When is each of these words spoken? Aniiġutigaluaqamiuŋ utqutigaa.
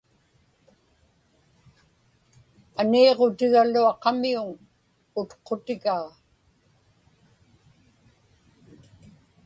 Aniiġutigaluaqamiuŋ 2.81 4.47
utqutigaa. 5.19 6.07